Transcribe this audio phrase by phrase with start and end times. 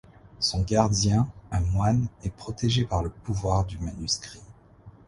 [0.39, 4.41] Son Gardien, un moine, est protégé par le pouvoir du manuscrit.